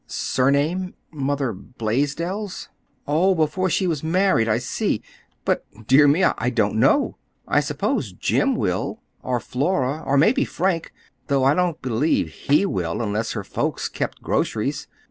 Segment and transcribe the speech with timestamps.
[0.07, 0.95] "Surname?
[1.11, 2.69] Mother Blaisdell's?
[3.07, 4.49] Oh, before she was married.
[4.49, 5.03] I see.
[5.45, 7.17] But, dear me, I don't know.
[7.47, 13.33] I suppose Jim will, or Flora, or maybe Frank—though I don't believe he will, unless
[13.33, 14.87] her folks kept groceries.